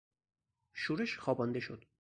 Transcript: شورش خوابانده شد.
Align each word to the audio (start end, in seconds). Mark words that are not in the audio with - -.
شورش 0.73 1.17
خوابانده 1.17 1.59
شد. 1.59 1.85